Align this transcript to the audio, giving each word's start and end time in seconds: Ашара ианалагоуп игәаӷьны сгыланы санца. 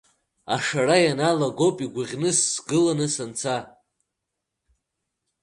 Ашара 0.55 0.97
ианалагоуп 1.05 1.77
игәаӷьны 1.85 2.29
сгыланы 2.39 3.07
санца. 3.15 3.57